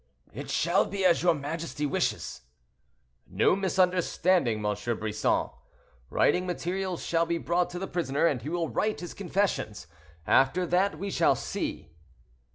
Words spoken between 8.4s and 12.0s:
he will write his confessions; after that we shall see."